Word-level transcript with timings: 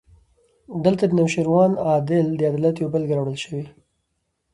دلته 0.85 1.03
د 1.07 1.11
نوشیروان 1.19 1.71
عادل 1.85 2.25
د 2.35 2.41
عدالت 2.49 2.75
یوه 2.81 2.91
بېلګه 2.93 3.13
راوړل 3.15 3.37
شوې. 3.43 3.63